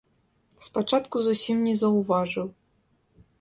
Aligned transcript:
Спачатку 0.67 1.15
зусім 1.27 1.61
не 1.67 1.75
заўважыў. 1.83 2.47